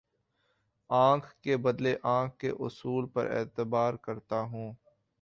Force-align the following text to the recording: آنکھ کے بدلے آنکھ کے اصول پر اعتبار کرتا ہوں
آنکھ 0.89 1.27
کے 1.43 1.57
بدلے 1.57 1.95
آنکھ 2.11 2.37
کے 2.37 2.49
اصول 2.59 3.07
پر 3.09 3.31
اعتبار 3.31 3.93
کرتا 4.01 4.41
ہوں 4.41 4.73